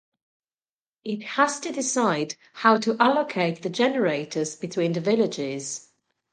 It 1.05 1.21
has 1.37 1.59
to 1.59 1.71
decide 1.71 2.33
how 2.53 2.77
to 2.79 2.97
allocate 2.99 3.61
the 3.61 3.69
generators 3.69 4.55
between 4.55 4.93
the 4.93 4.99
villages. 4.99 5.89